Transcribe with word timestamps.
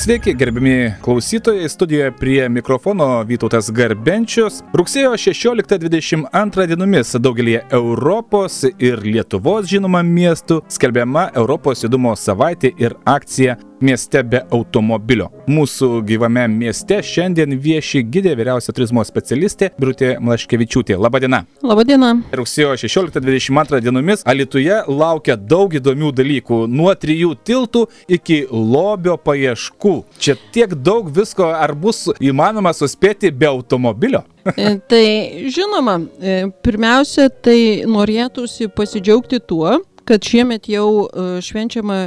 Sveiki, 0.00 0.34
gerbimi 0.34 0.92
klausytojai, 1.02 1.68
studijoje 1.68 2.12
prie 2.12 2.48
mikrofono 2.48 3.04
Vytautas 3.28 3.66
Garbenčius. 3.68 4.62
Rugsėjo 4.72 5.10
16-22 5.20 6.64
dienomis 6.70 7.12
daugelį 7.20 7.58
Europos 7.68 8.62
ir 8.80 9.04
Lietuvos 9.04 9.68
žinoma 9.68 10.00
miestų 10.00 10.62
skelbiama 10.72 11.26
Europos 11.36 11.84
judumo 11.84 12.14
savaitė 12.16 12.72
ir 12.80 12.96
akcija 13.04 13.58
mieste 13.80 14.22
be 14.26 14.42
automobilio. 14.52 15.30
Mūsų 15.50 16.02
gyvame 16.06 16.46
mieste 16.52 17.00
šiandien 17.04 17.56
vieši 17.60 18.02
gidė 18.12 18.34
vyriausia 18.38 18.74
turizmo 18.76 19.04
specialistė 19.06 19.70
Brutė 19.80 20.14
Mlaškevičiūtė. 20.20 20.96
Labadiena. 21.00 21.42
Labadiena. 21.64 22.12
Rugsėjo 22.36 22.76
16-22 22.80 23.80
dienomis 23.84 24.24
Alituje 24.28 24.82
laukia 24.88 25.36
daug 25.36 25.74
įdomių 25.74 26.12
dalykų. 26.20 26.60
Nuo 26.70 26.94
trijų 26.94 27.34
tiltų 27.46 27.86
iki 28.08 28.42
lobio 28.50 29.16
paieškų. 29.20 29.94
Čia 30.20 30.36
tiek 30.54 30.74
daug 30.76 31.10
visko, 31.14 31.48
ar 31.50 31.74
bus 31.74 32.06
įmanoma 32.20 32.74
suspėti 32.76 33.32
be 33.32 33.48
automobilio? 33.50 34.24
E, 34.56 34.76
tai 34.88 35.04
žinoma, 35.52 35.98
e, 36.20 36.36
pirmiausia, 36.64 37.28
tai 37.28 37.84
norėtųsi 37.88 38.70
pasidžiaugti 38.72 39.40
tuo, 39.44 39.80
kad 40.08 40.24
šiemet 40.24 40.68
jau 40.70 41.06
e, 41.06 41.26
švenčiama 41.44 42.00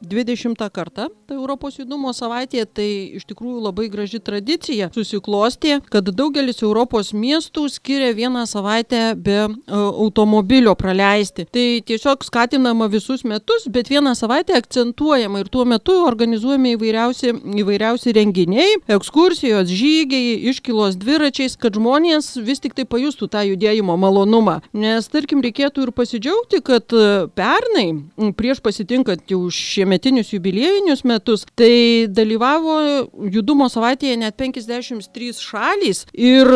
20 0.00 0.70
kartą 0.72 1.08
tai 1.30 1.36
Europos 1.38 1.76
judumo 1.78 2.10
savaitė, 2.16 2.64
tai 2.66 2.88
iš 3.18 3.24
tikrųjų 3.30 3.60
labai 3.62 3.86
graži 3.92 4.18
tradicija 4.18 4.88
susiklostė, 4.94 5.78
kad 5.92 6.08
daugelis 6.10 6.62
Europos 6.64 7.12
miestų 7.14 7.68
skiria 7.70 8.10
vieną 8.16 8.42
savaitę 8.50 9.14
be 9.14 9.38
uh, 9.46 9.52
automobilio 9.70 10.74
praleisti. 10.74 11.46
Tai 11.46 11.66
tiesiog 11.86 12.26
skatinama 12.26 12.88
visus 12.90 13.22
metus, 13.22 13.68
bet 13.70 13.90
vieną 13.92 14.16
savaitę 14.18 14.56
akcentuojama 14.58 15.44
ir 15.44 15.50
tuo 15.52 15.64
metu 15.68 15.94
organizuojami 16.06 16.74
įvairiausi, 16.74 17.34
įvairiausi 17.62 18.14
renginiai, 18.16 18.80
ekskursijos, 18.90 19.70
žygiai, 19.70 20.34
iškilos 20.50 20.98
dviračiais, 20.98 21.54
kad 21.60 21.78
žmonės 21.78 22.32
vis 22.42 22.62
tik 22.64 22.74
tai 22.74 22.88
pajustų 22.90 23.30
tą 23.30 23.44
judėjimo 23.52 23.94
malonumą. 24.00 24.58
Nes 24.74 25.06
tarkim 25.12 25.44
reikėtų 25.46 25.86
ir 25.86 25.94
pasidžiaugti, 25.94 26.62
kad 26.66 26.90
pernai, 27.38 27.86
prieš 28.34 28.64
pasitinkant 28.64 29.30
jau 29.30 29.44
šiemetinius 29.90 30.32
jubiliejinius 30.32 31.04
metus, 31.04 31.44
tai 31.58 32.06
dalyvavo 32.08 33.08
judumo 33.30 33.66
savaitėje 33.68 34.16
net 34.20 34.36
53 34.38 35.32
šalys 35.42 36.04
ir 36.14 36.46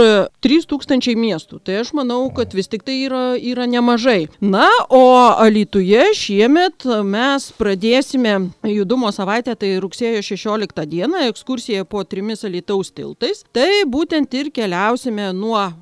3000 0.45 1.17
miestų. 1.19 1.59
Tai 1.65 1.81
aš 1.83 1.93
manau, 1.95 2.31
kad 2.35 2.55
vis 2.55 2.69
tik 2.69 2.85
tai 2.85 3.05
yra, 3.07 3.35
yra 3.35 3.67
nemažai. 3.67 4.29
Na, 4.41 4.69
o 4.89 5.35
Alituje 5.35 6.13
šiemet 6.15 6.87
mes 7.05 7.49
pradėsime 7.59 8.51
judumo 8.71 9.11
savaitę, 9.13 9.57
tai 9.59 9.75
rugsėjo 9.83 10.23
16 10.23 10.87
dieną, 10.87 11.27
ekskursija 11.33 11.85
po 11.85 12.05
trimis 12.05 12.45
Alitaus 12.45 12.93
tiltais. 12.95 13.43
Tai 13.53 13.85
būtent 13.91 14.31
ir 14.35 14.53
keliausime 14.55 15.33
nuo 15.35 15.59
a, 15.59 15.73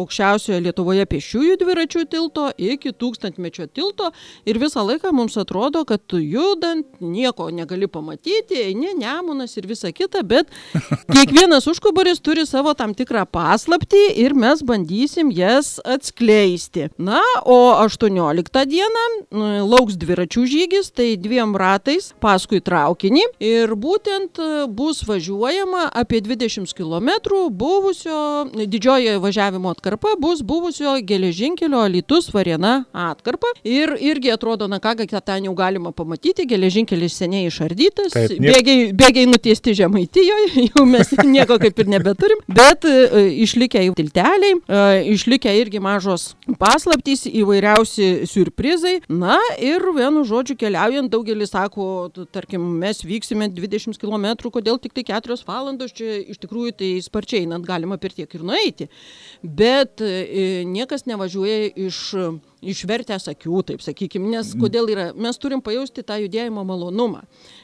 aukščiausiojo 0.00 0.62
Lietuvoje 0.64 1.04
pešiųjų 1.10 1.58
dviračių 1.60 2.06
tilto 2.08 2.48
iki 2.56 2.94
tūkstantmečio 2.96 3.68
tilto 3.68 4.10
ir 4.48 4.58
visą 4.62 4.84
laiką 4.86 5.12
mums 5.12 5.36
atrodo, 5.40 5.84
kad 5.84 6.00
judant 6.16 6.93
nieko 7.04 7.50
negali 7.54 7.88
pamatyti, 7.90 8.58
eini 8.68 8.94
nemunas 8.98 9.56
ir 9.56 9.68
visa 9.70 9.92
kita, 9.92 10.22
bet 10.26 10.50
kiekvienas 11.14 11.68
užkubaris 11.70 12.22
turi 12.24 12.46
savo 12.46 12.74
tam 12.74 12.94
tikrą 12.94 13.24
paslapti 13.30 14.00
ir 14.22 14.34
mes 14.34 14.62
bandysim 14.66 15.32
jas 15.34 15.76
atskleisti. 15.84 16.88
Na, 16.98 17.20
o 17.44 17.74
18 17.84 18.64
dieną 18.70 19.04
nu, 19.34 19.50
lauks 19.68 19.98
dviračių 20.00 20.46
žygis, 20.50 20.90
tai 20.94 21.14
dviem 21.20 21.54
ratais 21.58 22.12
paskui 22.22 22.60
traukinį 22.64 23.24
ir 23.44 23.74
būtent 23.78 24.40
e, 24.40 24.50
bus 24.68 25.02
važiuojama 25.06 25.88
apie 25.94 26.20
20 26.24 26.74
km 26.76 27.10
buvusio, 27.50 28.18
didžioji 28.54 29.16
važiavimo 29.22 29.70
atkarpa 29.74 30.14
bus 30.20 30.42
buvusio 30.42 30.96
geležinkelio 31.02 31.84
Litus 31.90 32.30
Varėna 32.34 32.84
atkarpa 32.92 33.50
ir 33.66 33.94
irgi 34.00 34.32
atrodo, 34.34 34.68
na 34.70 34.80
ką, 34.82 34.96
kad 35.04 35.24
ten 35.24 35.48
jau 35.48 35.54
galima 35.58 35.92
pamatyti, 35.92 36.46
geležinkelis 36.94 37.16
seniai 37.18 37.48
išardytas, 37.48 38.12
Taip, 38.14 38.38
niek- 38.38 38.54
bėgiai, 38.54 38.92
bėgiai 38.94 39.26
nutiesti 39.28 39.74
žemaitijoje, 39.74 40.64
jau 40.74 40.84
mes 40.86 41.10
nieko 41.26 41.58
kaip 41.58 41.78
ir 41.82 41.90
nebeturim, 41.90 42.40
bet 42.48 42.84
e, 42.84 43.30
išlikę 43.44 43.82
jau 43.86 43.94
tilteliai, 43.98 44.54
e, 44.68 44.82
išlikę 45.14 45.52
irgi 45.60 45.80
mažos 45.82 46.34
paslaptys, 46.60 47.26
įvairiausi 47.28 48.26
surprizai. 48.30 49.00
Na 49.08 49.38
ir 49.58 49.82
vienu 49.96 50.24
žodžiu 50.24 50.56
keliaujant, 50.60 51.10
daugelis 51.12 51.52
sako, 51.54 52.10
tarkim, 52.32 52.62
mes 52.80 53.02
vyksime 53.04 53.50
20 53.54 53.98
km, 54.00 54.50
kodėl 54.54 54.78
tik 54.82 54.94
tai 54.96 55.04
4 55.14 55.38
valandos, 55.46 55.94
čia 55.94 56.20
iš 56.22 56.40
tikrųjų 56.42 56.74
tai 56.78 56.90
sparčiai 57.04 57.44
einant 57.44 57.66
galima 57.66 57.98
per 57.98 58.14
tiek 58.14 58.30
ir 58.34 58.44
nueiti. 58.46 58.88
Bet 59.42 60.02
e, 60.04 60.62
niekas 60.68 61.06
nevažiuoja 61.10 61.72
iš 61.86 62.00
išvertęs 62.72 63.28
akių, 63.32 63.60
taip 63.68 63.84
sakykime, 63.84 64.30
nes 64.32 64.52
kodėl 64.58 64.88
yra, 64.92 65.06
mes 65.16 65.38
turim 65.40 65.62
pajausti 65.64 66.04
tą 66.06 66.18
judėjimo 66.22 66.64
malonumą. 66.66 67.22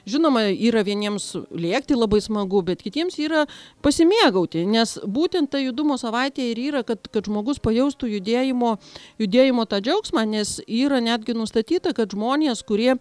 Žinoma, 0.09 0.47
yra 0.53 0.83
vieniems 0.87 1.33
lėkti 1.51 1.97
labai 1.99 2.21
smagu, 2.25 2.63
bet 2.67 2.83
kitiems 2.85 3.19
yra 3.21 3.47
pasimėgauti, 3.85 4.65
nes 4.69 4.97
būtent 5.05 5.51
ta 5.53 5.61
judumo 5.63 5.97
savaitė 6.01 6.51
ir 6.53 6.61
yra, 6.69 6.83
kad, 6.87 7.09
kad 7.13 7.29
žmogus 7.29 7.61
pajaustų 7.63 8.11
judėjimo, 8.17 8.77
judėjimo 9.21 9.67
tą 9.71 9.81
džiaugsmą, 9.85 10.25
nes 10.31 10.59
yra 10.67 11.01
netgi 11.05 11.37
nustatyta, 11.37 11.95
kad 11.97 12.15
žmonės, 12.15 12.63
kurie 12.67 12.95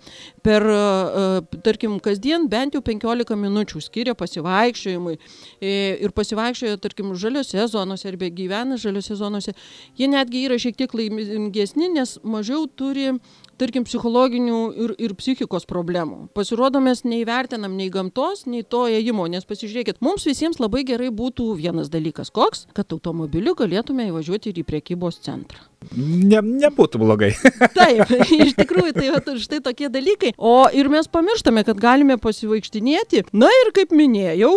per, 0.46 0.66
e, 0.66 1.60
tarkim, 1.66 2.00
kasdien 2.04 2.48
bent 2.52 2.78
jau 2.78 2.84
15 2.86 3.38
minučių 3.40 3.84
skiria 3.84 4.16
pasivaikščiojimui 4.18 5.18
e, 5.18 5.74
ir 6.04 6.14
pasivaikščioja, 6.16 6.80
tarkim, 6.82 7.14
žaliose 7.20 7.68
zonose 7.72 8.10
arba 8.10 8.30
gyvena 8.34 8.78
žaliose 8.80 9.18
zonose, 9.20 9.56
jie 10.00 10.10
netgi 10.10 10.46
yra 10.48 10.60
šiek 10.62 10.78
tiek 10.80 10.94
laimingesni, 10.96 11.89
nes 11.96 12.18
mažiau 12.24 12.68
turi 12.68 13.14
tarkim, 13.60 13.86
psichologinių 13.88 14.60
ir, 14.86 14.94
ir 15.02 15.16
psichikos 15.20 15.68
problemų. 15.70 16.30
Pasirodo, 16.38 16.82
mes 16.84 17.04
neįvertinam 17.08 17.76
nei 17.78 17.92
gamtos, 17.94 18.46
nei 18.48 18.64
to 18.64 18.86
ėjimo, 18.88 19.28
nes 19.32 19.48
pasižiūrėkit, 19.50 20.00
mums 20.06 20.28
visiems 20.30 20.62
labai 20.64 20.86
gerai 20.88 21.12
būtų 21.12 21.52
vienas 21.60 21.92
dalykas, 21.92 22.32
koks, 22.32 22.68
kad 22.78 22.96
automobiliu 22.96 23.58
galėtume 23.60 24.10
įvažiuoti 24.10 24.54
ir 24.54 24.64
į 24.64 24.70
priekybos 24.72 25.22
centrą. 25.28 25.69
Ne, 25.96 26.42
nebūtų 26.44 27.00
blogai. 27.02 27.32
Taip, 27.78 28.12
iš 28.36 28.52
tikrųjų, 28.58 28.92
tai 28.98 29.12
vat 29.14 29.30
štai 29.42 29.60
tokie 29.64 29.88
dalykai. 29.90 30.34
O 30.36 30.68
ir 30.76 30.90
mes 30.92 31.08
pamirštame, 31.10 31.64
kad 31.66 31.80
galime 31.80 32.18
pasivaikštinėti. 32.22 33.24
Na 33.34 33.48
ir 33.64 33.72
kaip 33.76 33.94
minėjau, 33.96 34.52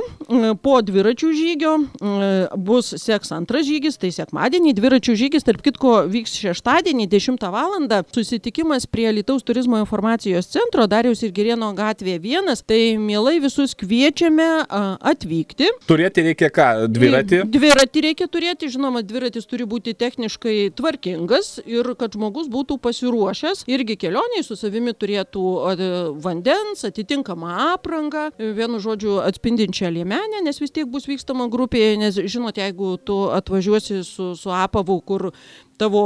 po 0.65 0.81
dviračių 0.85 1.31
žygio 1.37 1.77
m, 1.79 2.17
bus 2.67 2.91
seks 3.01 3.33
antras 3.37 3.65
žygis, 3.69 4.01
tai 4.03 4.11
sekmadienį 4.15 4.75
dviračių 4.77 5.15
žygis, 5.23 5.47
tarp 5.47 5.63
kitko, 5.65 6.03
vyks 6.11 6.35
šeštadienį 6.43 7.09
10 7.15 7.49
val. 7.55 7.79
Susitikimas 8.13 8.85
prie 8.91 9.07
Lietuvos 9.15 9.47
turizmo 9.47 9.79
informacijos 9.81 10.51
centro 10.53 10.85
Dariaus 10.91 11.23
ir 11.25 11.33
Gerieno 11.33 11.71
gatvėje 11.77 12.19
vienas. 12.21 12.65
Tai 12.67 12.81
mielai 13.01 13.39
visus 13.41 13.77
kviečiame 13.79 14.51
atvykti. 14.69 15.71
Turėti 15.89 16.27
reikia 16.27 16.51
ką? 16.53 16.69
Dviratį? 16.93 17.45
Dviratį 17.55 18.05
reikia 18.11 18.29
turėti, 18.29 18.69
žinoma, 18.75 19.01
dviratis 19.07 19.49
turi 19.49 19.65
būti 19.71 19.95
techniškai 19.97 20.73
tvarkingas 21.13 21.61
ir 21.67 21.95
kad 21.99 22.13
žmogus 22.15 22.49
būtų 22.49 22.79
pasiruošęs. 22.81 23.65
Irgi 23.69 23.97
kelioniai 23.97 24.43
su 24.45 24.57
savimi 24.57 24.93
turėtų 24.93 26.17
vandens, 26.23 26.85
atitinkamą 26.85 27.75
aprangą, 27.75 28.31
vienu 28.39 28.81
žodžiu 28.81 29.21
atspindinčią 29.23 29.91
liemenę, 29.91 30.43
nes 30.45 30.61
vis 30.61 30.71
tiek 30.71 30.87
bus 30.87 31.07
vykstama 31.07 31.49
grupėje, 31.49 31.97
nes 31.99 32.15
žinot, 32.15 32.57
jeigu 32.57 32.97
tu 32.99 33.31
atvažiuosi 33.31 34.03
su, 34.05 34.35
su 34.37 34.51
apavu, 34.51 35.01
kur 35.01 35.33
tavo 35.83 36.03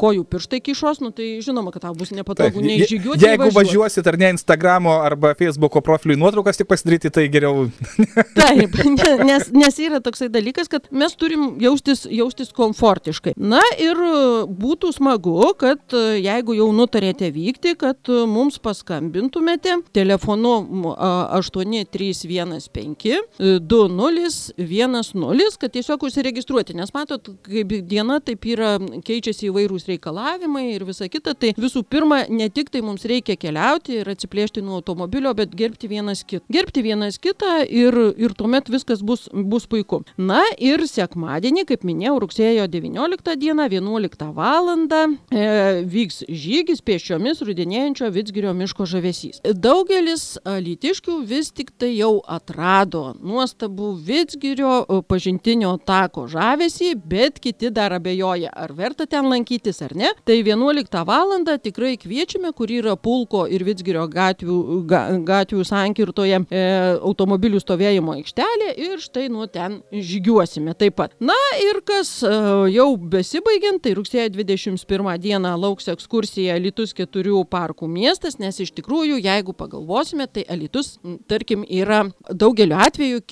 kojų 0.00 0.24
pirštai 0.30 0.60
kišos, 0.70 1.02
nu 1.02 1.10
tai 1.14 1.32
žinoma, 1.44 1.72
kad 1.74 1.82
tau 1.88 1.94
bus 1.98 2.14
nepatogu 2.14 2.62
nei 2.62 2.78
Je- 2.80 2.86
žygiuoti. 2.94 3.20
nei 3.24 3.32
Jeigu 3.34 3.48
važiuoti. 3.48 3.58
važiuosit 3.60 4.06
ar 4.06 4.18
ne 4.22 4.30
Instagramo 4.36 4.94
arba 5.02 5.34
Facebooko 5.34 5.80
profiliui 5.84 6.18
nuotraukas 6.20 6.56
tik 6.60 6.68
pasidaryti, 6.70 7.10
tai 7.10 7.26
geriau. 7.32 7.66
Taip, 8.38 8.78
ne- 8.86 9.24
nes, 9.26 9.48
nes 9.52 9.78
yra 9.82 9.98
toksai 10.04 10.28
dalykas, 10.32 10.68
kad 10.70 10.86
mes 10.94 11.14
turim 11.18 11.56
jaustis, 11.60 12.06
jaustis 12.10 12.52
komfortiškai. 12.56 13.34
Na 13.36 13.60
ir 13.80 13.96
e, 13.98 14.12
būtų 14.46 14.92
smagu, 14.94 15.34
kad 15.58 15.80
e, 15.96 16.20
jeigu 16.22 16.54
jau 16.58 16.68
nutarėte 16.76 17.30
vykti, 17.34 17.74
kad 17.80 17.98
e, 18.12 18.20
mums 18.30 18.58
paskambintumėte 18.62 19.80
telefonu 19.96 20.54
m, 20.62 20.86
a, 20.94 21.10
8315 21.40 23.18
e, 23.40 23.58
2010, 23.60 25.58
kad 25.60 25.72
tiesiog 25.74 26.02
užsiregistruoti. 26.06 26.74
Nes 26.78 26.92
matot, 26.94 27.30
kaip 27.46 27.72
diena, 27.88 28.20
taip 28.24 28.44
yra 28.50 28.76
keičiasi 29.04 29.48
įvairūs 29.50 29.88
reikalavimai 29.90 30.66
ir 30.74 30.84
visa 30.88 31.08
kita. 31.10 31.34
Tai 31.34 31.52
visų 31.58 31.84
pirma, 31.88 32.22
ne 32.28 32.48
tik 32.52 32.70
tai 32.72 32.82
mums 32.84 33.06
reikia 33.08 33.38
keliauti 33.40 34.00
ir 34.00 34.10
atsiplėšti 34.12 34.64
nuo 34.64 34.78
automobilio, 34.80 35.32
bet 35.36 35.54
gerbti 35.56 35.90
vienas 35.90 36.24
kitą. 36.24 36.44
Gerbti 36.52 36.84
vienas 36.86 37.18
kitą 37.22 37.60
ir, 37.66 37.96
ir 38.20 38.34
tuomet 38.38 38.70
viskas 38.72 39.04
bus, 39.06 39.28
bus 39.32 39.66
puiku. 39.70 40.02
Na 40.18 40.42
ir 40.58 40.84
sekmadienį, 40.88 41.66
kaip 41.70 41.86
minėjau, 41.86 42.18
rugsėjo 42.24 42.66
19 42.70 43.36
dieną, 43.40 43.68
11 43.72 44.30
val. 44.36 44.70
E, 44.70 45.44
vyks 45.88 46.20
žygis 46.28 46.82
pėsčiomis 46.84 47.40
rudenėjančio 47.46 48.10
Vitsgirio 48.12 48.52
miško 48.54 48.86
žavesys. 48.88 49.40
Daugelis 49.56 50.36
lytiškių 50.44 51.16
vis 51.26 51.50
tik 51.56 51.72
tai 51.80 51.92
jau 51.94 52.20
atrado 52.28 53.14
nuostabų 53.18 53.92
Vitsgirio 54.04 55.02
pažintinio 55.08 55.72
tako 55.86 56.26
žavesį, 56.30 56.92
bet 56.94 57.40
kiti 57.42 57.72
dar 57.74 57.94
abejoja, 57.96 58.52
ar 58.52 58.74
verta 58.80 59.06
ten 59.10 59.28
lankytis 59.30 59.82
ar 59.84 59.94
ne. 59.96 60.10
Tai 60.24 60.38
11 60.40 61.04
val. 61.06 61.36
tikrai 61.62 61.96
kviečiame, 62.00 62.52
kur 62.56 62.70
yra 62.72 62.96
Pulko 62.96 63.44
ir 63.46 63.62
Vitsgirio 63.64 64.06
gatvių, 64.10 64.56
ga, 64.88 65.02
gatvių 65.26 65.64
sankirtoje 65.66 66.40
e, 66.50 66.62
automobilių 66.98 67.60
stovėjimo 67.62 68.16
aikštelė 68.18 68.72
ir 68.80 69.02
štai 69.02 69.28
nuo 69.30 69.46
ten 69.46 69.80
žygiuosime 69.92 70.74
taip 70.78 70.96
pat. 70.98 71.14
Na 71.20 71.36
ir 71.62 71.82
kas 71.86 72.22
e, 72.24 72.32
jau 72.74 72.88
besibaigiant, 72.96 73.82
tai 73.84 73.94
rugsėjo 73.98 74.28
21 74.34 75.10
dieną 75.22 75.54
lauks 75.60 75.90
ekskursija 75.92 76.58
Litus 76.60 76.94
keturių 76.96 77.44
parkų 77.50 77.88
miestas, 77.90 78.38
nes 78.42 78.58
iš 78.64 78.72
tikrųjų, 78.78 79.20
jeigu 79.22 79.54
pagalvosime, 79.56 80.26
tai 80.26 80.44
Alitus, 80.50 80.96
tarkim, 81.30 81.64
yra 81.68 82.04
daugeliu 82.30 82.78
atveju 82.80 83.22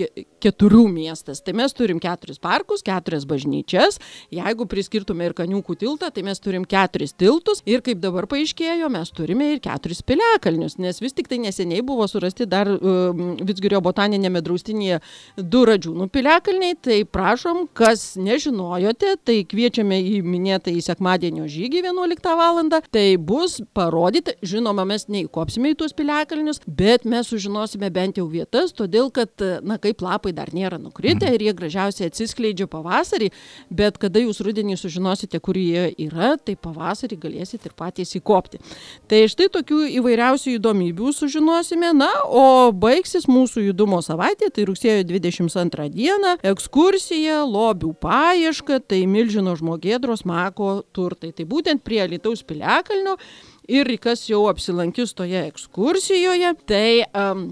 keturių 0.42 0.84
miestas. 0.92 1.42
Tai 1.44 1.54
mes 1.58 1.74
turim 1.76 2.00
keturis 2.02 2.40
parkus, 2.42 2.84
keturias 2.86 3.26
bažnyčias. 3.28 3.98
Jeigu 4.34 4.68
priskirtume 4.70 5.28
ir 5.28 5.34
kaniukų 5.38 5.78
tiltą, 5.80 6.10
tai 6.14 6.24
mes 6.26 6.42
turim 6.42 6.66
keturis 6.68 7.14
tiltus. 7.16 7.62
Ir 7.68 7.82
kaip 7.86 8.02
dabar 8.02 8.28
paaiškėjo, 8.30 8.90
mes 8.92 9.12
turime 9.14 9.52
ir 9.54 9.62
keturis 9.64 10.02
piliakalnius, 10.06 10.78
nes 10.82 11.00
vis 11.02 11.16
tik 11.16 11.30
tai 11.30 11.40
neseniai 11.42 11.84
buvo 11.86 12.06
surasti 12.10 12.48
dar 12.48 12.70
uh, 12.74 13.14
Vitsgirio 13.48 13.80
botaninėme 13.84 14.42
draustinėje 14.44 15.00
du 15.38 15.64
radžiūnų 15.68 16.08
piliakalniai. 16.14 16.78
Tai 16.82 16.98
prašom, 17.12 17.64
kas 17.76 18.12
nežinojote, 18.20 19.14
tai 19.26 19.40
kviečiame 19.48 19.98
į 20.02 20.20
minėtą 20.26 20.72
į 20.74 20.82
sekmadienio 20.84 21.48
žygį 21.50 21.84
11 21.88 22.30
val. 22.38 22.58
Tai 22.58 23.04
bus 23.22 23.58
parodyti, 23.76 24.34
žinoma, 24.42 24.82
mes 24.88 25.04
neįkopsime 25.12 25.72
į 25.72 25.76
tuos 25.78 25.92
piliakalnius, 25.96 26.62
bet 26.66 27.04
mes 27.08 27.28
sužinosime 27.28 27.90
bent 27.94 28.18
jau 28.18 28.24
vietas, 28.30 28.72
todėl 28.74 29.12
kad, 29.14 29.30
na, 29.62 29.76
kaip 29.82 30.02
lapai 30.02 30.32
dar 30.34 30.50
nėra 30.56 30.80
nukritę 30.80 31.28
ir 31.34 31.44
jie 31.44 31.54
gražiausiai 31.58 32.08
atsiskleidžia 32.08 32.66
pavasarį, 32.72 33.28
bet 33.70 34.00
kada 34.00 34.22
jūs 34.24 34.40
rudenį 34.44 34.78
sužinosite, 34.80 35.27
kur 35.36 35.58
jie 35.60 35.90
yra, 36.00 36.38
tai 36.40 36.54
pavasarį 36.56 37.18
galėsite 37.20 37.68
ir 37.68 37.74
patys 37.76 38.16
įkopti. 38.16 38.62
Tai 39.10 39.20
štai 39.28 39.50
tokių 39.52 39.82
įvairiausių 39.98 40.54
įdomybių 40.56 41.12
sužinosime, 41.12 41.92
na, 41.92 42.08
o 42.24 42.72
baigsis 42.72 43.28
mūsų 43.28 43.66
judumo 43.66 44.00
savaitė, 44.00 44.48
tai 44.48 44.64
rugsėjo 44.70 45.04
22 45.12 45.90
dieną, 45.92 46.38
ekskursija, 46.54 47.42
lobių 47.44 47.92
paieška, 48.00 48.80
tai 48.88 49.04
milžino 49.04 49.52
žmogėdros 49.60 50.24
mako 50.24 50.78
turtai. 50.96 51.34
Tai 51.36 51.44
būtent 51.52 51.84
prie 51.84 52.00
Lietuvos 52.08 52.40
piliakalnio 52.48 53.18
ir 53.68 53.90
kas 54.00 54.24
jau 54.28 54.46
apsilankys 54.48 55.12
toje 55.16 55.42
ekskursijoje, 55.50 56.54
tai 56.68 57.04
um, 57.12 57.44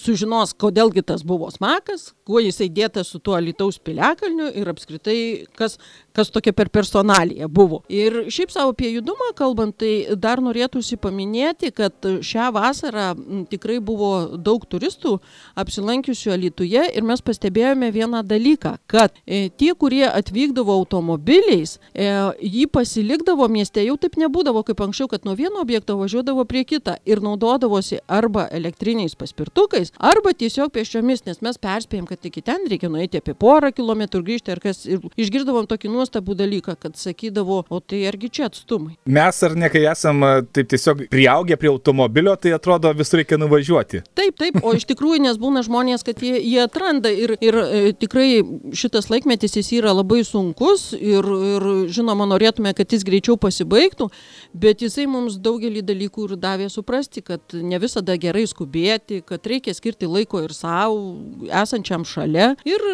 sužinos, 0.00 0.54
kodėlgi 0.56 1.04
tas 1.06 1.24
buvo 1.28 1.50
smakas, 1.52 2.12
kuo 2.26 2.40
jisai 2.42 2.70
dėtas 2.72 3.12
su 3.12 3.20
tuo 3.20 3.36
Lietuvos 3.42 3.78
piliakalniu 3.84 4.48
ir 4.56 4.72
apskritai, 4.72 5.18
kas, 5.58 5.76
kas 6.18 6.32
tokia 6.34 6.52
per 6.56 6.70
personaliją 6.74 7.48
buvo. 7.48 7.82
Ir 7.88 8.24
šiaip 8.32 8.50
savo 8.52 8.74
apie 8.74 8.90
judumą 8.96 9.30
kalbant, 9.38 9.76
tai 9.78 10.16
dar 10.18 10.42
norėtųsi 10.42 10.98
paminėti, 11.00 11.70
kad 11.74 12.08
šią 12.26 12.50
vasarą 12.56 13.12
tikrai 13.52 13.78
buvo 13.84 14.12
daug 14.36 14.64
turistų 14.66 15.18
apsilankiusių 15.58 16.36
Lietuvoje 16.38 16.84
ir 16.96 17.06
mes 17.06 17.22
pastebėjome 17.24 17.90
vieną 17.94 18.22
dalyką, 18.26 18.74
kad 18.90 19.14
e, 19.24 19.48
tie, 19.50 19.72
kurie 19.78 20.04
atvykdavo 20.08 20.74
automobiliais, 20.74 21.76
e, 21.94 22.08
jį 22.42 22.66
pasilikdavo 22.74 23.48
mieste, 23.52 23.82
jau 23.86 23.96
taip 24.00 24.18
nebūdavo 24.20 24.64
kaip 24.66 24.82
anksčiau, 24.84 25.08
kad 25.10 25.26
nuo 25.26 25.36
vieno 25.38 25.62
objekto 25.62 25.98
važiuodavo 26.00 26.44
prie 26.48 26.64
kitą 26.68 26.96
ir 27.08 27.22
naudodavosi 27.24 28.00
arba 28.06 28.46
elektriniais 28.54 29.16
paspirtukais, 29.18 29.92
arba 29.98 30.34
tiesiog 30.34 30.72
pėsčiomis, 30.74 31.24
nes 31.28 31.42
mes 31.44 31.60
perspėjom, 31.62 32.08
kad 32.10 32.30
iki 32.30 32.44
ten 32.44 32.66
reikia 32.70 32.90
nueiti 32.92 33.22
apie 33.22 33.34
porą 33.38 33.72
kilometrų 33.74 34.24
grįžti 34.26 34.54
ir 34.54 34.62
kas. 34.62 34.84
Ir 34.88 35.02
išgirdavom 35.20 35.68
tokį 35.68 35.90
nuostabų 36.08 36.34
dalyką, 36.38 36.76
kad 36.80 36.96
sakydavo, 36.96 37.64
o 37.68 37.80
tai 37.80 38.06
argi 38.08 38.30
čia 38.30 38.48
atstumai. 38.48 38.96
Mes 39.06 39.42
ar 39.42 39.54
ne, 39.56 39.68
kai 39.68 39.84
esam 39.90 40.22
taip 40.52 40.68
tiesiog 40.68 41.08
prieaugę 41.10 41.56
prie 41.56 41.68
automobilio, 41.68 42.36
tai 42.36 42.52
atrodo 42.56 42.92
visur 42.96 43.20
reikia 43.20 43.38
nuvažiuoti. 43.38 44.02
Taip, 44.14 44.36
taip, 44.38 44.60
o 44.62 44.74
iš 44.74 44.86
tikrųjų, 44.88 45.22
nes 45.26 45.38
būna 45.38 45.62
žmonės, 45.66 46.04
kad 46.06 46.20
jie, 46.22 46.38
jie 46.40 46.60
atranda 46.62 47.10
ir, 47.10 47.36
ir 47.40 47.58
e, 47.58 47.92
tikrai 47.92 48.42
šitas 48.72 49.10
laikmetis 49.10 49.56
jis 49.58 49.72
yra 49.78 49.92
labai 49.92 50.22
sunkus 50.24 50.92
ir, 50.96 51.24
ir 51.24 51.68
žinoma, 51.92 52.26
norėtume, 52.28 52.72
kad 52.76 52.92
jis 52.92 53.04
greičiau 53.06 53.38
pasibaigtų, 53.40 54.08
bet 54.54 54.84
jisai 54.84 55.08
mums 55.10 55.38
daugelį 55.42 55.84
dalykų 55.86 56.30
ir 56.30 56.36
davė 56.40 56.70
suprasti, 56.72 57.22
kad 57.24 57.42
ne 57.52 57.78
visada 57.80 58.16
gerai 58.20 58.46
skubėti, 58.48 59.22
kad 59.26 59.44
reikia 59.46 59.74
skirti 59.76 60.08
laiko 60.08 60.42
ir 60.44 60.54
savo, 60.56 61.18
esančiam 61.48 62.06
šalia. 62.08 62.54
Ir 62.68 62.84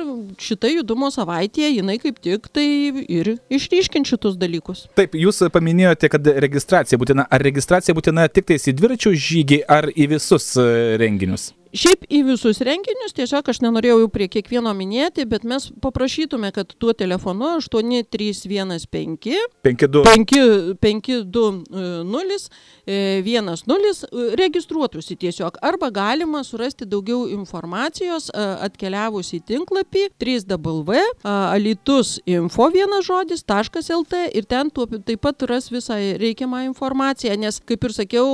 šitą 0.41 0.71
judumo 0.73 1.11
savaitę 1.15 1.69
jinai 1.69 1.99
kaip 2.03 2.19
tik 2.25 2.49
tai 2.55 3.04
ir 3.09 3.35
išryškint 3.53 4.09
šitus 4.09 4.39
dalykus. 4.41 4.87
Taip, 4.99 5.17
jūs 5.19 5.43
paminėjote, 5.55 6.11
kad 6.13 6.31
registracija 6.47 7.01
būtina. 7.01 7.27
Ar 7.31 7.45
registracija 7.45 7.97
būtina 7.97 8.29
tik 8.33 8.49
tais 8.53 8.69
į 8.71 8.77
dviračių 8.79 9.15
žygį 9.27 9.61
ar 9.69 9.91
į 9.93 10.09
visus 10.17 10.55
e, 10.61 10.97
renginius? 11.01 11.53
Šiaip 11.75 12.05
į 12.07 12.21
visus 12.29 12.61
renginius, 12.63 13.11
tiesiog 13.17 13.49
aš 13.51 13.59
nenorėjau 13.65 13.97
jau 14.05 14.09
prie 14.15 14.29
kiekvieno 14.31 14.71
minėti, 14.79 15.25
bet 15.27 15.43
mes 15.43 15.65
paprašytume, 15.83 16.53
kad 16.55 16.71
tuo 16.79 16.95
telefonu 16.95 17.59
8315 17.59 19.35
5220 19.59 22.47
10 22.87 24.07
registruotųsi 24.39 25.19
tiesiog. 25.19 25.59
Arba 25.67 25.91
galima 25.91 26.47
surasti 26.47 26.87
daugiau 26.87 27.27
informacijos 27.33 28.31
e, 28.31 28.39
atkeliavus 28.69 29.33
į 29.35 29.43
tinklapį 29.49 30.05
3w 30.21 31.01
alitus 31.25 32.21
info 32.29 32.69
vienas 32.71 33.05
žodis 33.09 33.43
.lt 33.51 34.13
ir 34.31 34.45
ten 34.47 34.71
tuo, 34.71 34.87
taip 34.87 35.21
pat 35.27 35.43
ras 35.51 35.73
visą 35.75 35.99
reikiamą 36.23 36.63
informaciją, 36.69 37.35
nes 37.41 37.59
kaip 37.67 37.83
ir 37.83 37.91
sakiau, 37.99 38.27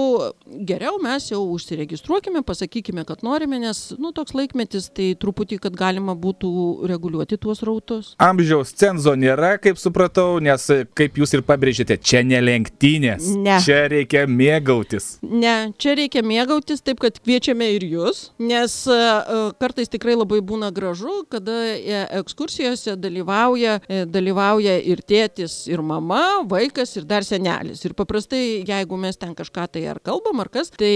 geriau 0.44 1.00
mes 1.00 1.32
jau 1.32 1.40
užsiregistruokime, 1.54 2.44
pasakykime, 2.44 3.04
kad 3.09 3.23
norime 3.23 3.29
norime, 3.30 3.60
nes, 3.62 3.82
nu, 4.00 4.10
toks 4.16 4.34
laikmetis, 4.37 4.88
tai 4.94 5.12
truputį, 5.20 5.60
kad 5.62 5.76
galima 5.78 6.16
būtų 6.18 6.50
reguliuoti 6.90 7.38
tuos 7.40 7.62
rautus. 7.66 8.14
Amžiaus 8.22 8.75
cenzo 8.76 9.14
nėra, 9.18 9.54
kaip 9.62 9.78
supratau, 9.80 10.40
nes, 10.42 10.66
kaip 10.99 11.18
jūs 11.20 11.34
ir 11.37 11.44
pabrėžėte, 11.46 11.99
čia 12.02 12.22
ne 12.26 12.40
lenktynės. 12.42 13.30
Ne. 13.40 13.58
Čia 13.64 13.84
reikia 13.92 14.25
mėgautis. 14.30 15.12
Ne, 15.22 15.72
čia 15.80 15.94
reikia 15.99 16.25
mėgautis, 16.26 16.82
taip 16.84 17.02
kad 17.02 17.20
kviečiame 17.20 17.70
ir 17.76 17.87
jūs, 17.90 18.30
nes 18.42 18.76
uh, 18.90 19.52
kartais 19.60 19.90
tikrai 19.92 20.16
labai 20.18 20.40
būna 20.44 20.72
gražu, 20.75 21.22
kada 21.30 21.56
uh, 21.76 22.02
ekskursijose 22.20 22.96
dalyvauja, 23.00 23.78
dalyvauja 24.10 24.76
ir 24.90 25.02
tėtis, 25.06 25.62
ir 25.70 25.82
mama, 25.87 26.42
vaikas, 26.49 26.96
ir 26.99 27.06
dar 27.08 27.26
senelis. 27.26 27.84
Ir 27.87 27.94
paprastai, 27.99 28.62
jeigu 28.66 28.99
mes 29.00 29.18
ten 29.20 29.34
kažką 29.37 29.66
tai 29.75 29.84
ar 29.92 30.00
kalbam, 30.04 30.40
ar 30.42 30.50
kas, 30.52 30.72
tai 30.72 30.92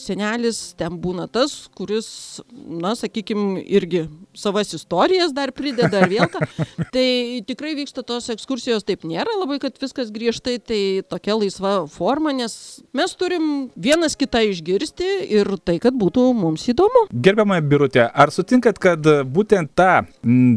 senelis 0.00 0.74
ten 0.78 0.98
būna 1.00 1.28
tas, 1.30 1.37
tas, 1.38 1.68
kuris, 1.78 2.08
na, 2.52 2.94
sakykime, 2.98 3.62
irgi 3.78 4.06
savas 4.38 4.72
istorijas 4.74 5.32
dar 5.34 5.52
prideda 5.54 6.02
ar 6.02 6.10
vėl 6.10 6.26
ką. 6.30 6.42
tai 6.94 7.06
tikrai 7.46 7.74
vyksta 7.78 8.02
tos 8.06 8.28
ekskursijos 8.34 8.86
taip 8.86 9.06
nėra 9.08 9.38
labai, 9.38 9.60
kad 9.62 9.78
viskas 9.78 10.10
griežtai, 10.14 10.58
tai 10.58 10.80
tokia 11.06 11.36
laisva 11.38 11.74
forma, 11.92 12.34
nes 12.34 12.54
mes 12.96 13.14
turim 13.18 13.68
vienas 13.78 14.18
kitą 14.18 14.42
išgirsti 14.50 15.10
ir 15.38 15.52
tai, 15.62 15.78
kad 15.82 15.96
būtų 15.98 16.28
mums 16.38 16.66
įdomu. 16.72 17.06
Gerbiamą 17.12 17.60
birutę, 17.62 18.08
ar 18.08 18.34
sutinkat, 18.34 18.80
kad 18.82 19.06
būtent 19.28 19.74
tą 19.78 20.02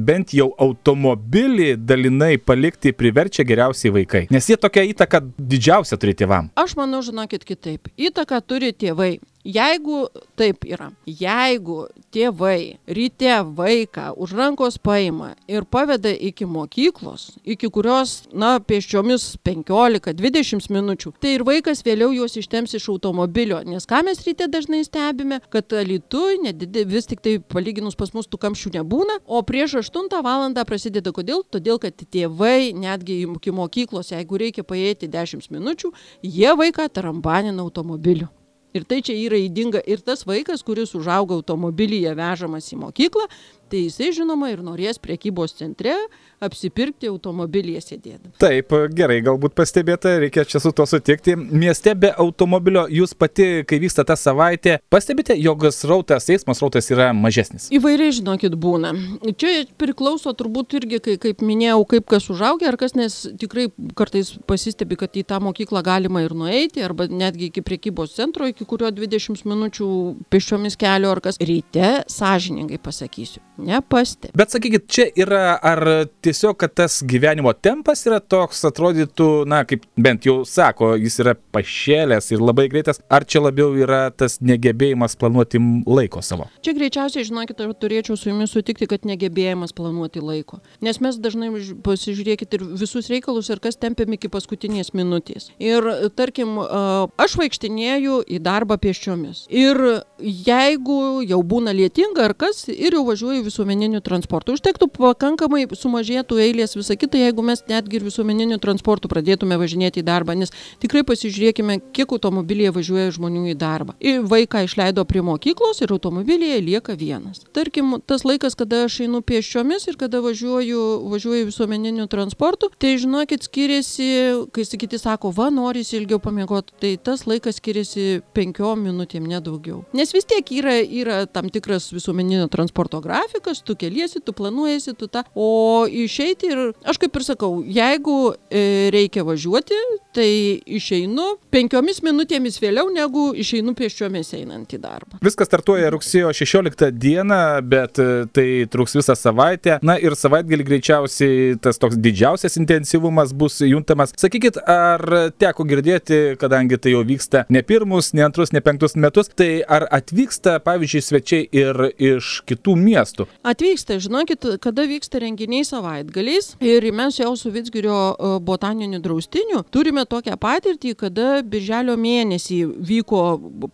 bent 0.08 0.34
jau 0.36 0.52
automobilį 0.62 1.76
dalinai 1.78 2.36
palikti 2.42 2.96
priverčia 2.98 3.46
geriausiai 3.48 3.94
vaikai? 4.02 4.26
Nes 4.34 4.50
jie 4.50 4.58
tokia 4.62 4.86
įtaka 4.90 5.24
didžiausia 5.38 6.00
turi 6.02 6.18
tėvam. 6.18 6.50
Aš 6.60 6.78
manau, 6.80 7.04
žinokit 7.06 7.46
kitaip. 7.48 7.92
Įtaka 8.02 8.42
turi 8.46 8.74
tėvai. 8.74 9.18
Jeigu 9.44 10.06
taip 10.38 10.66
yra, 10.70 10.92
jeigu 11.06 11.88
tėvai 12.14 12.78
ryte 12.86 13.40
vaiką 13.58 14.12
už 14.22 14.36
rankos 14.38 14.78
paima 14.78 15.32
ir 15.50 15.66
paveda 15.66 16.12
iki 16.14 16.46
mokyklos, 16.46 17.40
iki 17.42 17.70
kurios, 17.74 18.28
na, 18.34 18.60
pėsčiomis 18.62 19.40
15-20 19.42 20.70
minučių, 20.76 21.14
tai 21.18 21.36
ir 21.40 21.46
vaikas 21.48 21.82
vėliau 21.86 22.12
juos 22.14 22.38
ištems 22.38 22.76
iš 22.78 22.86
automobilio, 22.94 23.64
nes 23.66 23.90
ką 23.90 24.04
mes 24.06 24.22
ryte 24.28 24.46
dažnai 24.52 24.84
stebime, 24.86 25.40
kad 25.50 25.74
Lietuvai 25.74 26.54
vis 26.86 27.10
tik 27.10 27.24
tai 27.26 27.40
palyginus 27.42 27.98
pas 27.98 28.14
mus 28.14 28.30
tų 28.30 28.38
kamščių 28.46 28.76
nebūna, 28.78 29.22
o 29.26 29.42
prieš 29.42 29.80
8 29.82 30.22
valandą 30.22 30.68
prasideda 30.70 31.10
kodėl? 31.16 31.42
Todėl, 31.50 31.80
kad 31.82 31.98
tėvai 31.98 32.76
netgi 32.78 33.24
iki 33.26 33.56
mokyklos, 33.56 34.14
jeigu 34.14 34.38
reikia 34.38 34.68
paėti 34.68 35.10
10 35.10 35.50
minučių, 35.50 35.92
jie 36.22 36.54
vaiką 36.62 36.86
tarambanina 36.94 37.66
automobiliu. 37.66 38.30
Ir 38.78 38.86
tai 38.88 39.02
čia 39.04 39.16
yra 39.20 39.40
įdinga. 39.42 39.82
Ir 39.84 40.04
tas 40.06 40.24
vaikas, 40.28 40.64
kuris 40.64 40.96
užauga 40.96 41.36
automobilyje 41.36 42.14
vežamas 42.16 42.70
į 42.72 42.80
mokyklą, 42.86 43.28
tai 43.72 43.86
jisai 43.86 44.12
žinoma 44.16 44.52
ir 44.52 44.62
norės 44.66 45.00
priekybos 45.02 45.56
centre 45.58 45.96
apsipirkti 46.42 47.10
automobilyje 47.12 47.82
sėdėdami. 47.86 48.34
Taip, 48.42 48.74
gerai, 48.98 49.20
galbūt 49.26 49.54
pastebėta, 49.58 50.16
reikia 50.22 50.44
čia 50.50 50.62
su 50.64 50.72
to 50.76 50.88
sutikti. 50.90 51.36
Mieste 51.38 51.94
be 51.98 52.10
automobilio 52.24 52.88
jūs 52.90 53.14
pati, 53.18 53.62
kai 53.68 53.78
vyksta 53.84 54.06
ta 54.08 54.18
savaitė, 54.18 54.80
pastebite, 54.92 55.36
jog 55.38 55.68
srautas, 55.76 56.30
eismo 56.34 56.56
srautas 56.58 56.90
yra 56.94 57.12
mažesnis? 57.18 57.70
Įvairiai, 57.74 58.16
žinokit, 58.18 58.58
būna. 58.62 58.94
Čia 59.38 59.68
priklauso 59.80 60.34
turbūt 60.38 60.78
irgi, 60.82 61.02
kai, 61.06 61.18
kaip 61.22 61.46
minėjau, 61.46 61.84
kaip 61.94 62.10
kas 62.10 62.30
užaugia, 62.34 62.72
ar 62.72 62.80
kas, 62.82 62.98
nes 62.98 63.22
tikrai 63.42 63.70
kartais 63.98 64.34
pasistebi, 64.50 64.98
kad 65.00 65.16
į 65.18 65.26
tą 65.30 65.42
mokyklą 65.46 65.84
galima 65.86 66.26
ir 66.26 66.36
nueiti, 66.38 66.82
arba 66.86 67.06
netgi 67.12 67.52
iki 67.52 67.64
priekybos 67.66 68.18
centro, 68.18 68.50
iki 68.50 68.66
kurio 68.68 68.90
20 68.94 69.46
minučių 69.46 69.92
pešiomis 70.34 70.80
kelio, 70.82 71.14
ar 71.14 71.22
kas. 71.24 71.38
Ryte, 71.42 72.04
sąžiningai 72.12 72.78
pasakysiu, 72.82 73.42
nepastebi. 73.66 74.34
Bet 74.38 74.54
sakykit, 74.54 74.88
čia 74.92 75.08
yra 75.24 75.56
ar 75.58 75.84
tiesiog, 76.24 76.58
kad 76.62 76.76
tas 76.78 77.00
gyvenimo 77.08 77.54
tempas 77.54 78.04
yra 78.08 78.22
toks, 78.22 78.64
atrodytų, 78.70 79.30
na, 79.50 79.64
kaip 79.68 79.86
bent 80.00 80.26
jau 80.28 80.42
sako, 80.48 80.94
jis 81.00 81.20
yra 81.24 81.36
pašėlęs 81.56 82.32
ir 82.34 82.44
labai 82.44 82.68
greitas, 82.72 83.02
ar 83.12 83.26
čia 83.26 83.44
labiau 83.44 83.74
yra 83.78 84.04
tas 84.16 84.40
negebėjimas 84.44 85.18
planuoti 85.20 85.62
laiko 85.88 86.24
savo? 86.26 86.48
Čia 86.66 86.76
greičiausiai, 86.78 87.26
žinokit, 87.28 87.62
turėčiau 87.82 88.18
su 88.20 88.32
jumis 88.32 88.54
sutikti, 88.54 88.88
kad 88.90 89.06
negebėjimas 89.08 89.76
planuoti 89.78 90.24
laiko. 90.24 90.62
Nes 90.84 91.02
mes 91.04 91.18
dažnai 91.22 91.52
pasižiūrėkit 91.86 92.58
ir 92.58 92.66
visus 92.82 93.10
reikalus 93.12 93.52
ir 93.52 93.62
kas 93.64 93.80
tempiam 93.80 94.14
iki 94.16 94.32
paskutinės 94.32 94.94
minutės. 94.98 95.50
Ir 95.62 95.86
tarkim, 96.18 96.58
aš 96.62 97.38
vaikštinėju 97.42 98.22
į 98.32 98.42
darbą 98.44 98.78
pėsčiomis. 98.82 99.46
Ir 99.50 99.80
jeigu 100.22 101.22
jau 101.26 101.42
būna 101.44 101.74
lietinga 101.76 102.30
ar 102.30 102.36
kas, 102.38 102.66
ir 102.72 102.98
jau 102.98 103.06
važiuoju 103.08 103.46
visuomeniniu 103.52 104.02
transportu, 104.02 104.56
užtektų 104.56 104.88
pakankamai 104.96 105.66
sumažėtų 105.76 106.40
eilės 106.42 106.78
visą 106.78 106.96
kitą, 106.96 107.20
jeigu 107.20 107.44
mes 107.44 107.64
netgi 107.68 108.00
ir 108.00 108.06
visuomeniniu 108.08 108.58
transportu 108.64 109.12
pradėtume 109.12 109.58
važinėti 109.60 110.02
į 110.02 110.08
darbą, 110.08 110.36
nes 110.40 110.54
tikrai 110.82 111.04
pasižiūrėkime, 111.08 111.80
kiek 111.96 112.12
automobilyje 112.16 112.72
važiuoja 112.78 113.12
žmonių 113.18 113.52
į 113.52 113.58
darbą. 113.60 113.96
Ir 114.00 114.24
vaiką 114.32 114.64
išleido 114.68 115.04
prie 115.10 115.24
mokyklos 115.26 115.82
ir 115.84 115.92
automobilyje 115.92 116.62
lieka 116.64 116.96
vienas. 116.96 117.44
Tarkim, 117.52 117.98
tas 118.08 118.24
laikas, 118.28 118.56
kada 118.56 118.86
aš 118.88 119.02
einu 119.06 119.22
pėsčiomis 119.26 119.88
ir 119.92 120.00
kada 120.00 120.22
važiuoju, 120.24 120.82
važiuoju 121.12 121.50
visuomeniniu 121.50 122.08
transportu, 122.12 122.72
tai 122.80 122.96
žinokit, 123.02 123.46
skiriasi, 123.50 124.10
kai 124.56 124.66
sakyti 124.68 125.02
sako, 125.02 125.34
va, 125.36 125.50
norisi 125.54 125.98
ilgiau 126.00 126.22
pamiegoti, 126.24 126.76
tai 126.82 126.96
tas 127.02 127.26
laikas 127.28 127.60
skiriasi 127.60 128.22
penkiom 128.38 128.86
minutėm, 128.88 129.28
nedaugiau. 129.30 129.84
Nes 129.98 130.14
vis 130.16 130.28
tiek 130.30 130.54
yra, 130.62 130.78
yra 130.82 131.24
tam 131.28 131.50
tikras 131.52 131.90
visuomeninio 131.94 132.48
transporto 132.52 133.02
grafikas, 133.02 133.31
tu 133.66 133.76
keliesi, 133.76 134.22
tu 134.22 134.34
planuojasi, 134.34 134.94
tu 134.98 135.08
tą, 135.08 135.24
o 135.36 135.86
išeiti 135.88 136.52
ir 136.52 136.64
aš 136.88 137.00
kaip 137.02 137.16
ir 137.16 137.26
sakau, 137.26 137.62
jeigu 137.66 138.34
e, 138.50 138.90
reikia 138.94 139.24
važiuoti, 139.28 139.78
tai 140.16 140.60
išeinu 140.66 141.38
penkiomis 141.54 142.02
minutėmis 142.04 142.60
vėliau, 142.62 142.90
negu 142.94 143.30
išeinu 143.38 143.74
pėsčiomis 143.78 144.34
einant 144.36 144.72
į 144.76 144.82
darbą. 144.84 145.20
Viskas 145.24 145.50
startuoja 145.50 145.92
rugsėjo 145.94 146.32
16 146.36 146.92
dieną, 146.92 147.42
bet 147.64 148.00
e, 148.02 148.26
tai 148.34 148.48
truks 148.72 148.96
visą 149.00 149.16
savaitę. 149.18 149.80
Na 149.88 149.98
ir 150.02 150.16
savaitgalį 150.20 150.68
greičiausiai 150.68 151.58
tas 151.64 151.80
toks 151.82 152.00
didžiausias 152.02 152.58
intensyvumas 152.60 153.34
bus 153.38 153.62
juntamas. 153.64 154.16
Sakykit, 154.20 154.60
ar 154.68 155.32
teko 155.40 155.66
girdėti, 155.68 156.22
kadangi 156.42 156.80
tai 156.82 156.96
jau 156.96 157.06
vyksta 157.08 157.46
ne 157.52 157.64
pirmus, 157.66 158.12
ne 158.18 158.26
antrus, 158.28 158.54
ne 158.56 158.64
penktus 158.64 158.98
metus, 159.00 159.32
tai 159.32 159.62
ar 159.68 159.88
atvyksta, 159.92 160.60
pavyzdžiui, 160.66 161.06
svečiai 161.08 161.48
ir 161.52 161.86
iš 161.98 162.42
kitų 162.50 162.76
miestų? 162.80 163.21
Atvyksta, 163.44 164.00
žinokit, 164.02 164.46
kada 164.64 164.86
vyksta 164.90 165.22
renginiai 165.24 165.66
savaitgaliais 165.68 166.56
ir 166.62 166.88
mes 166.96 167.20
jau 167.20 167.34
su 167.40 167.52
Vitsgirio 167.54 167.98
e, 168.14 168.34
botaniniu 168.44 169.02
draustiniu 169.04 169.64
turime 169.72 170.06
tokią 170.06 170.38
patirtį, 170.42 170.94
kada 171.00 171.42
birželio 171.48 171.96
mėnesį 172.00 172.60
vyko 172.92 173.22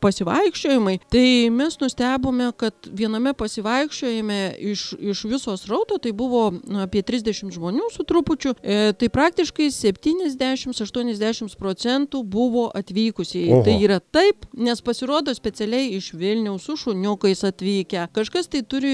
pasivaikščiojimai, 0.01 0.97
tai 1.11 1.25
mes 1.53 1.77
nustebome, 1.81 2.51
kad 2.57 2.89
viename 2.91 3.33
pasivaikščiojime 3.37 4.39
iš, 4.71 4.89
iš 4.97 5.23
visos 5.29 5.65
rauto, 5.69 5.99
tai 6.01 6.13
buvo 6.17 6.47
apie 6.83 7.03
30 7.05 7.53
žmonių 7.55 7.89
su 7.93 8.05
trupučiu, 8.07 8.55
e, 8.61 8.93
tai 8.97 9.09
praktiškai 9.13 9.69
70-80 9.73 11.57
procentų 11.59 12.23
buvo 12.23 12.67
atvykusiai. 12.77 13.51
Oho. 13.51 13.63
Tai 13.65 13.77
yra 13.83 13.99
taip, 13.99 14.45
nes 14.57 14.81
pasirodo 14.85 15.33
specialiai 15.35 15.95
iš 15.97 16.11
Vilniaus 16.17 16.67
su 16.67 16.77
šuniukais 16.79 17.43
atvykę. 17.47 18.07
Kažkas 18.15 18.49
tai 18.51 18.63
turi, 18.67 18.93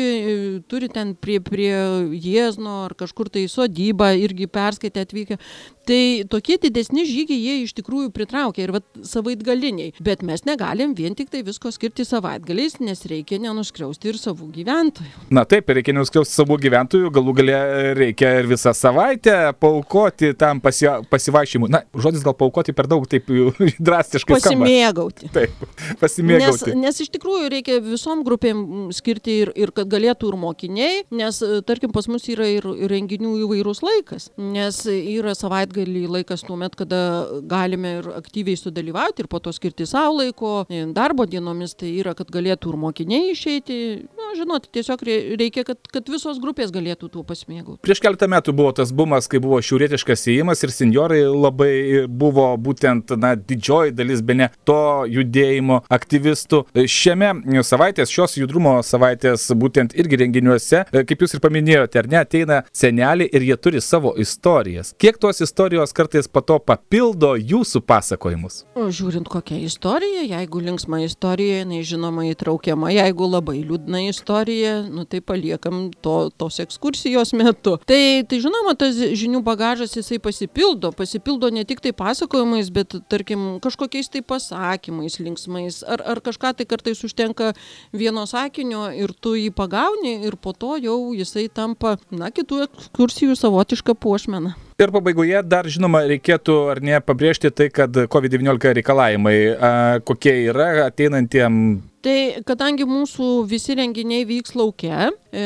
turi 0.69 0.89
ten 0.91 1.15
prie, 1.15 1.39
prie 1.43 1.73
Jiezno 2.13 2.83
ar 2.87 2.95
kažkur 2.97 3.31
tai 3.33 3.45
sodybą 3.51 4.13
irgi 4.23 4.47
perskaitę 4.51 5.05
atvykę. 5.07 5.39
Tai 5.83 6.23
tokie 6.31 6.55
didesni 6.63 7.03
žygiai 7.03 7.41
jie 7.43 7.55
iš 7.65 7.73
tikrųjų 7.75 8.13
pritraukia 8.15 8.63
ir 8.63 8.71
savaitgaliniai. 9.03 9.91
Bet 10.03 10.21
mes 10.23 10.45
negalim 10.47 10.93
vien 10.95 11.15
tik 11.17 11.27
tai 11.33 11.41
visko 11.43 11.73
skirti 11.75 12.05
savaitgaliais, 12.07 12.77
nes 12.79 13.03
reikia 13.11 13.41
nenuskriausti 13.43 14.13
ir 14.13 14.19
savų 14.21 14.47
gyventojų. 14.55 15.25
Na 15.35 15.43
taip, 15.49 15.67
reikia 15.75 15.95
nenuskriausti 15.97 16.37
savų 16.39 16.57
gyventojų, 16.63 17.11
galų 17.17 17.33
galę 17.41 17.57
reikia 17.99 18.31
ir 18.39 18.47
visą 18.53 18.71
savaitę 18.77 19.35
paukoti 19.59 20.31
tam 20.39 20.61
pasi, 20.63 20.87
pasivaikščiojimui. 21.11 21.71
Na, 21.75 21.83
žodis 21.99 22.23
gal 22.23 22.37
paukoti 22.39 22.75
per 22.77 22.87
daug 22.87 23.03
taip 23.11 23.27
drastiškai. 23.89 24.37
Pasimėgauti. 24.39 25.27
Skamba. 25.27 25.43
Taip, 25.51 25.75
pasimėgauti. 26.05 26.77
Nes, 26.77 26.79
nes 26.85 27.03
iš 27.03 27.11
tikrųjų 27.17 27.51
reikia 27.57 27.81
visom 27.83 28.23
grupėm 28.23 28.63
skirti 28.95 29.41
ir, 29.43 29.53
ir 29.59 29.75
kad 29.75 29.91
galėtų 29.91 30.31
ir 30.33 30.39
mokiniai, 30.39 31.03
nes 31.13 31.39
tarkim 31.67 31.93
pas 31.93 32.07
mus 32.09 32.25
yra 32.31 32.47
ir 32.49 32.65
renginių 32.89 33.35
įvairūs 33.45 33.83
laikas, 33.85 34.29
nes 34.37 34.83
yra 34.89 35.35
savaitgalį 35.37 36.05
laikas 36.17 36.43
tuomet, 36.47 36.75
kada 36.79 37.01
galime 37.49 37.97
ir 37.99 38.09
aktyviai 38.17 38.57
sudalyvauti 38.59 39.23
ir 39.23 39.29
po 39.31 39.39
to 39.43 39.53
skirti 39.55 39.87
savo 39.89 40.17
laiko, 40.19 40.53
darbo 40.95 41.27
dienomis 41.29 41.75
tai 41.77 41.93
yra, 41.99 42.15
kad 42.17 42.31
galėtų 42.33 42.73
ir 42.73 42.79
mokiniai 42.81 43.31
išeiti. 43.33 43.79
Na, 44.17 44.31
žinot, 44.37 44.67
tiesiog 44.73 45.03
reikia, 45.39 45.65
kad, 45.67 45.79
kad 45.93 46.09
visos 46.09 46.39
grupės 46.41 46.73
galėtų 46.73 47.09
tuo 47.13 47.23
pasimėgauti. 47.27 47.81
Prieš 47.85 48.01
keletą 48.03 48.29
metų 48.31 48.55
buvo 48.57 48.73
tas 48.75 48.93
bumas, 48.95 49.29
kai 49.31 49.41
buvo 49.43 49.59
šiaurietiškas 49.63 50.27
įėjimas 50.31 50.63
ir 50.65 50.73
seniorai 50.73 51.21
labai 51.27 51.73
buvo 52.09 52.49
būtent, 52.61 53.13
na, 53.19 53.33
didžioji 53.37 53.95
dalis 53.95 54.23
be 54.25 54.37
ne 54.39 54.49
to 54.67 54.79
judėjimo 55.09 55.83
aktyvistų. 55.93 56.63
Šiame 56.89 57.33
savaitės, 57.65 58.11
šios 58.13 58.37
judrumo 58.39 58.79
savaitės 58.85 59.45
būtent 59.59 59.95
irgi 59.99 60.22
renginiuose, 60.23 60.85
kaip 60.93 61.25
jūs 61.25 61.37
ir 61.37 61.43
paminėjote, 61.43 62.01
ar 62.01 62.09
ne, 62.09 62.21
ateina 62.23 62.63
seneliai 62.73 63.29
ir 63.29 63.47
jie 63.51 63.59
turi 63.59 63.83
savo 63.83 64.15
istorijas. 64.19 64.95
Kiek 64.99 65.19
tos 65.21 65.43
istorijos 65.43 65.73
istorijos 65.73 65.93
kartais 65.93 66.27
po 66.27 66.41
to 66.41 66.57
papildo 66.59 67.33
jūsų 67.37 67.81
pasakojimus? 67.87 68.63
O 68.75 68.87
žiūrint 68.93 69.27
kokią 69.29 69.59
istoriją, 69.65 70.23
jeigu 70.27 70.61
linksma 70.61 71.01
istorija, 71.03 71.61
jinai 71.63 71.83
žinoma 71.83 72.25
įtraukiama, 72.29 72.91
jeigu 72.93 73.27
labai 73.29 73.61
liūdna 73.63 74.03
istorija, 74.09 74.83
nu 74.89 75.05
tai 75.05 75.21
paliekam 75.21 75.91
to, 76.01 76.29
tos 76.37 76.59
ekskursijos 76.63 77.33
metu. 77.37 77.77
Tai, 77.89 78.01
tai 78.29 78.39
žinoma, 78.43 78.75
tas 78.79 78.97
žinių 78.97 79.43
bagažas 79.43 79.95
jisai 79.97 80.19
pasipildo, 80.23 80.93
pasipildo 80.97 81.49
ne 81.53 81.65
tik 81.65 81.81
tai 81.83 81.93
pasakojimais, 81.93 82.71
bet 82.73 82.97
tarkim 83.09 83.59
kažkokiais 83.63 84.11
tai 84.13 84.21
pasakymais 84.21 85.19
linksmais, 85.19 85.81
ar, 85.87 86.03
ar 86.05 86.21
kažką 86.23 86.53
tai 86.57 86.67
kartais 86.69 87.03
užtenka 87.05 87.53
vieno 87.93 88.25
sakinio 88.29 88.89
ir 88.93 89.13
tu 89.13 89.35
jį 89.39 89.49
pagauni 89.55 90.12
ir 90.27 90.37
po 90.41 90.53
to 90.53 90.77
jau 90.81 90.97
jisai 91.17 91.47
tampa, 91.53 91.95
na, 92.11 92.31
kitų 92.33 92.63
ekskursijų 92.67 93.37
savotišką 93.39 93.95
puošmeną. 93.99 94.53
Ir 94.81 94.91
pabaigoje 94.93 95.43
dar, 95.45 95.69
žinoma, 95.69 96.03
reikėtų 96.09 96.57
ar 96.73 96.81
ne 96.83 96.99
pabrėžti 97.03 97.51
tai, 97.53 97.69
kad 97.73 97.93
COVID-19 97.93 98.77
reikalavimai 98.79 99.37
a, 99.53 99.73
kokie 100.05 100.35
yra 100.49 100.87
ateinantiem 100.87 101.59
Tai 102.03 102.43
kadangi 102.43 102.83
mūsų 102.83 103.25
visi 103.47 103.77
renginiai 103.79 104.25
vyks 104.27 104.57
laukia, 104.59 105.05
e, 105.07 105.43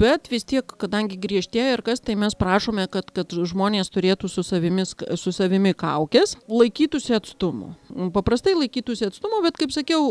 bet 0.00 0.26
vis 0.32 0.42
tiek, 0.42 0.64
kadangi 0.82 1.14
griežtėja 1.22 1.76
ir 1.76 1.82
kas, 1.86 2.02
tai 2.02 2.16
mes 2.18 2.34
prašome, 2.34 2.88
kad, 2.90 3.12
kad 3.14 3.30
žmonės 3.30 3.92
turėtų 3.94 4.30
su, 4.32 4.42
savimis, 4.42 4.96
su 5.14 5.30
savimi 5.30 5.70
kaukės, 5.70 6.34
laikytųsi 6.50 7.14
atstumų. 7.14 7.70
Paprastai 8.16 8.56
laikytųsi 8.58 9.06
atstumų, 9.06 9.44
bet 9.46 9.62
kaip 9.62 9.70
sakiau, 9.76 10.02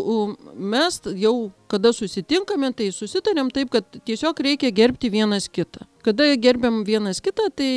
mes 0.55 1.01
jau 1.19 1.35
kada 1.67 1.91
susitinkame, 1.91 2.71
tai 2.71 2.93
susitarėm 2.95 3.51
taip, 3.51 3.75
kad 3.75 3.99
tiesiog 4.07 4.39
reikia 4.47 4.71
gerbti 4.71 5.11
vienas 5.11 5.51
kitą. 5.51 5.83
Kada 6.03 6.29
gerbiam 6.39 6.83
vienas 6.87 7.19
kitą, 7.23 7.49
tai 7.51 7.71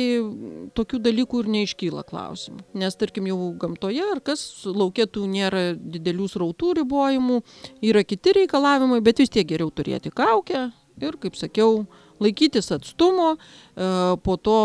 tokių 0.77 0.99
dalykų 1.03 1.41
ir 1.43 1.49
neiškyla 1.57 2.05
klausimų. 2.07 2.61
Nes 2.79 2.95
tarkim 2.95 3.27
jau 3.27 3.37
gamtoje 3.59 4.05
ar 4.13 4.21
kas 4.23 4.45
laukėtų 4.63 5.25
nėra 5.27 5.63
didelių 5.75 6.29
srautų 6.31 6.77
ribojimų, 6.79 7.41
yra 7.83 8.05
kiti 8.07 8.37
reikalavimai, 8.39 9.01
bet 9.03 9.19
vis 9.19 9.33
tiek 9.33 9.47
geriau 9.49 9.73
turėti 9.75 10.13
kaukę 10.13 10.69
ir, 11.01 11.17
kaip 11.19 11.35
sakiau, 11.35 11.83
laikytis 12.23 12.71
atstumo, 12.71 13.33
e, 13.35 13.87
po 14.23 14.37
to 14.37 14.57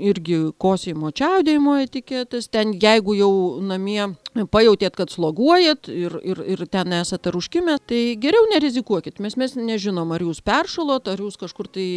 irgi 0.00 0.40
kosėjimo 0.58 1.12
čiaudėjimo 1.14 1.78
etiketas, 1.84 2.48
ten 2.48 2.74
jeigu 2.80 3.14
jau 3.18 3.32
namie 3.62 4.14
pajautėt, 4.50 4.96
kad 4.98 5.12
sloguojat 5.12 5.88
ir, 5.92 6.16
ir, 6.26 6.40
ir 6.56 6.64
ten 6.70 6.92
esate 6.98 7.30
ar 7.30 7.38
užkimę, 7.38 7.78
tai 7.86 8.02
geriau 8.20 8.48
nerizikuokit, 8.50 9.20
mes 9.22 9.36
mes 9.38 9.54
nežinom, 9.58 10.12
ar 10.14 10.20
jūs 10.26 10.42
peršalot, 10.44 11.08
ar 11.10 11.18
jūs 11.22 11.36
kažkur 11.40 11.66
tai 11.70 11.88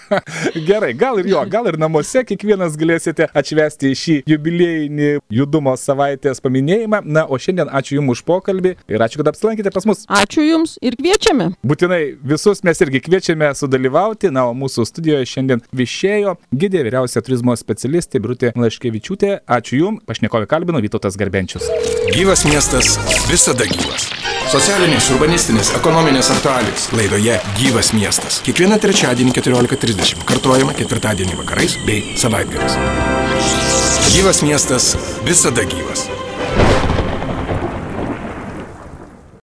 Gerai, 0.68 0.92
gal 0.98 1.22
ir 1.24 1.32
jo, 1.32 1.46
gal 1.48 1.72
ir 1.72 1.80
namuose 1.80 2.26
kiekvienas 2.28 2.76
galėsite 2.76 3.30
atšvesti 3.32 3.96
šį 3.96 4.20
jubiliejinį 4.34 5.10
judumo 5.32 5.72
savaitės 5.80 6.44
paminėjimą. 6.44 7.02
Na, 7.08 7.24
o 7.24 7.40
šiandien 7.62 7.76
ačiū 7.78 7.98
Jums 7.98 8.12
už 8.12 8.22
pokalbį 8.26 8.74
ir 8.88 9.02
ačiū, 9.02 9.20
kad 9.20 9.32
apsilankėte 9.32 9.70
pas 9.72 9.86
mus. 9.86 10.04
Ačiū 10.08 10.42
Jums 10.42 10.78
ir 10.82 10.96
kviečiame. 10.96 11.54
Būtinai 11.62 12.18
visus 12.22 12.62
mes 12.64 12.80
irgi 12.80 13.00
kviečiame 13.00 13.52
sudalyvauti. 13.54 14.30
Na, 14.32 14.48
o 14.48 14.54
mūsų 14.54 14.86
studijoje 14.86 15.26
šiandien 15.26 15.62
viešėjo 15.72 16.36
gidė 16.52 16.84
vyriausia 16.86 17.22
turizmo 17.22 17.54
specialistė 17.56 18.20
Brutė 18.20 18.52
Laškevičiūtė. 18.56 19.42
Ačiū 19.46 19.78
Jums, 19.82 20.04
pašnekovė 20.06 20.48
kalbino 20.50 20.82
Vytautas 20.82 21.16
Garbenčius. 21.16 21.68
Gyvas 22.12 22.44
miestas 22.48 22.98
visada 23.30 23.66
gyvas. 23.68 24.10
Socialinės, 24.52 25.06
urbanistinės, 25.14 25.70
ekonominės 25.78 26.28
aktualijos 26.34 26.88
laidoje 26.96 27.38
Gyvas 27.60 27.92
miestas. 27.96 28.40
Kiekvieną 28.44 28.80
trečiadienį 28.82 29.32
14.30 29.38 30.26
kartuojama 30.28 30.76
ketvirtadienį 30.76 31.38
vakarais 31.40 31.78
bei 31.86 32.18
savaitgaliais. 32.20 32.76
Gyvas 34.12 34.42
miestas 34.44 34.92
visada 35.24 35.64
gyvas. 35.64 36.11